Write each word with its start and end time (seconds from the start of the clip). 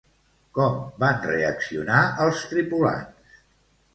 Com 0.59 0.77
van 1.03 1.19
reaccionar 1.31 1.99
els 2.27 2.41
tripulants? 2.53 3.37